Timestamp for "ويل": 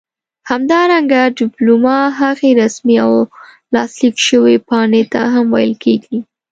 5.53-5.73